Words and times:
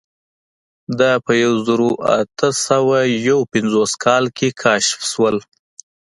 دا 0.99 1.11
په 1.25 1.31
یوه 1.41 1.57
زرو 1.67 1.89
اتو 2.17 2.49
سوو 2.65 2.95
یو 3.29 3.39
پنځوسم 3.53 3.95
کال 4.05 4.23
کې 4.37 4.47
کشف 4.63 4.99
شول. 5.11 5.37